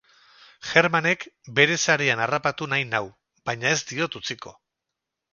[0.67, 1.25] Germanek
[1.59, 3.01] bere sarean harrapatu nahi nau,
[3.49, 4.55] baina ez diot utziko.